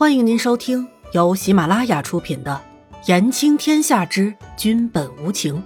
[0.00, 2.58] 欢迎您收听由喜马拉雅出品的
[3.06, 5.56] 《言情天下之君本无情》，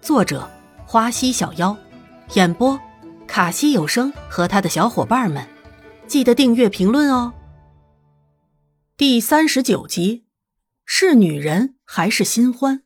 [0.00, 0.48] 作者
[0.86, 1.76] 花溪小妖，
[2.34, 2.78] 演播
[3.26, 5.44] 卡西有声和他的小伙伴们。
[6.06, 7.34] 记得订阅、评论哦。
[8.96, 10.24] 第三十九集，
[10.86, 12.82] 是女人还是新欢？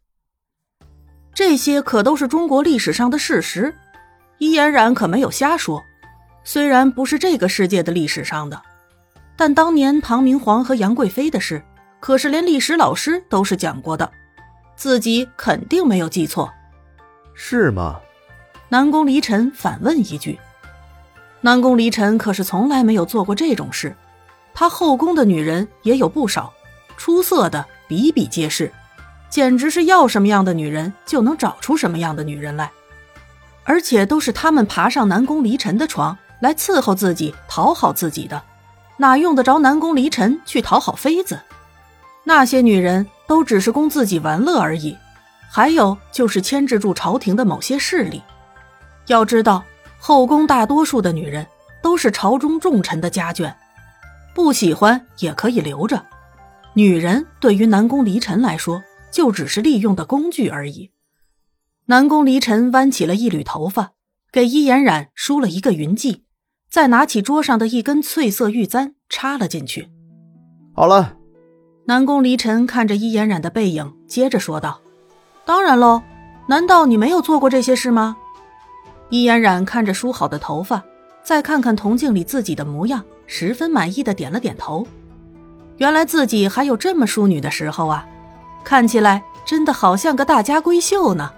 [1.34, 3.76] 这些可都是中国历史上的事实，
[4.38, 5.82] 伊嫣然可没有瞎说。
[6.44, 8.62] 虽然不是这个世界的历史上的。
[9.38, 11.62] 但当年唐明皇和杨贵妃的事，
[12.00, 14.10] 可是连历史老师都是讲过的，
[14.74, 16.52] 自己肯定没有记错，
[17.34, 18.00] 是吗？
[18.68, 20.36] 南宫离尘反问一句。
[21.40, 23.94] 南宫离尘可是从来没有做过这种事，
[24.52, 26.52] 他后宫的女人也有不少，
[26.96, 28.72] 出色的比比皆是，
[29.30, 32.72] 简直是要什么样的女人就能找出什么样的女人来，
[33.62, 38.42] 而且都是他们爬上南宫离尘的床来伺候自己、讨好自己的。
[38.98, 41.40] 哪用得着南宫离尘去讨好妃子？
[42.24, 44.94] 那些女人都只是供自己玩乐而已，
[45.50, 48.22] 还有就是牵制住朝廷的某些势力。
[49.06, 49.64] 要知道，
[49.98, 51.46] 后宫大多数的女人
[51.80, 53.54] 都是朝中重臣的家眷，
[54.34, 56.04] 不喜欢也可以留着。
[56.74, 60.90] 女人对于南宫离尘来说，就只是利用的工具而已。
[61.86, 63.92] 南宫离尘弯起了一缕头发，
[64.30, 66.22] 给伊颜染梳了一个云髻。
[66.70, 69.88] 再拿起桌上的一根翠色玉簪插了进去。
[70.74, 71.14] 好了，
[71.86, 74.80] 南宫离尘看着伊嫣然的背影，接着说道
[75.46, 76.02] ：“当然喽，
[76.46, 78.16] 难道你没有做过这些事吗？”
[79.10, 80.84] 伊嫣然看着梳好的头发，
[81.22, 84.86] 再看看铜镜里自己的模样，十分满意的点了点头。
[85.78, 88.06] 原来自己还有这么淑女的时候啊，
[88.62, 91.32] 看起来真的好像个大家闺秀呢。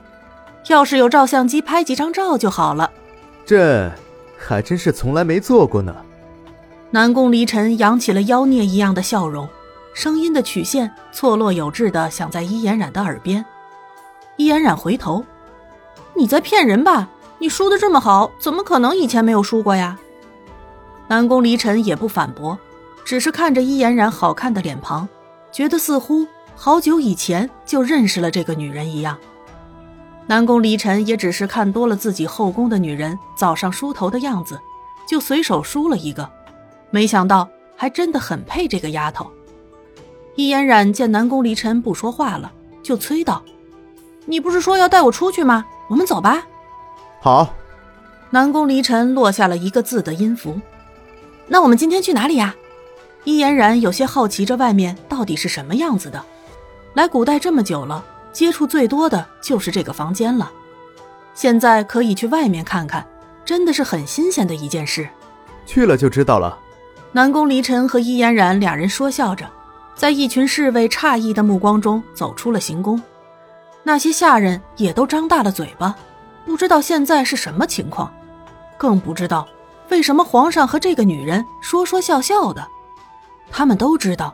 [0.68, 2.90] 要是有照相机拍几张照就好了。
[3.46, 3.90] 这。
[4.40, 5.94] 还真是从来没做过呢。
[6.90, 9.48] 南宫离尘扬起了妖孽一样的笑容，
[9.94, 13.44] 声音的曲线错落有致的响在伊嫣然的耳边。
[14.36, 15.24] 伊嫣然回头
[16.16, 17.08] ：“你在骗人吧？
[17.38, 19.98] 你梳的这么好，怎么可能以前没有梳过呀？”
[21.06, 22.58] 南宫离尘也不反驳，
[23.04, 25.08] 只是看着伊嫣然好看的脸庞，
[25.52, 29.16] 觉得似乎好久以前就认识了这个女人一样。
[30.30, 34.60] 南宫离尘也只是看多了自己后宫的女人早上梳头的样子，
[35.04, 36.30] 就随手梳了一个，
[36.90, 39.28] 没想到还真的很配这个丫头。
[40.36, 43.42] 易嫣然见南宫离尘不说话了，就催道
[44.24, 45.66] ：“你不是说要带我出去吗？
[45.88, 46.46] 我们走吧。”
[47.20, 47.52] 好。
[48.30, 50.60] 南宫离尘落下了一个字的音符。
[51.48, 52.54] 那我们今天去哪里呀？
[53.24, 56.24] 易嫣然有些好奇，这外面到底是什么样子的？
[56.94, 58.04] 来古代这么久了。
[58.32, 60.50] 接触最多的就是这个房间了，
[61.34, 63.06] 现在可以去外面看看，
[63.44, 65.08] 真的是很新鲜的一件事。
[65.66, 66.58] 去了就知道了。
[67.12, 69.48] 南宫离尘和伊嫣然两人说笑着，
[69.94, 73.00] 在一群侍卫诧异的目光中走出了行宫。
[73.82, 75.96] 那些下人也都张大了嘴巴，
[76.44, 78.12] 不知道现在是什么情况，
[78.76, 79.48] 更不知道
[79.88, 82.64] 为什么皇上和这个女人说说笑笑的。
[83.50, 84.32] 他们都知道，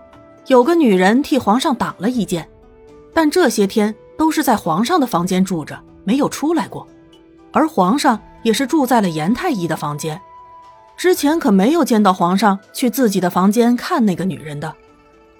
[0.49, 2.47] 有个女人替皇上挡了一剑。
[3.16, 6.87] 但这些天都是在皇上的房间住着，没有出来过，
[7.50, 10.21] 而皇上也是住在了严太医的房间，
[10.99, 14.77] 之前可没有见到皇上去自己的房间看那个女人的。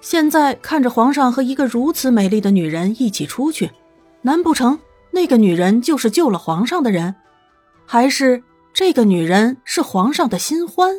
[0.01, 3.69] 现在看着皇上和一个如此美丽的女人一起出去，
[4.23, 4.79] 难不成
[5.11, 7.13] 那个女人就是救了皇上的人，
[7.85, 8.41] 还是
[8.73, 10.95] 这个女人是皇上的新欢？